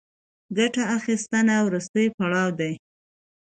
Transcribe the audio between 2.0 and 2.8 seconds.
پړاو دی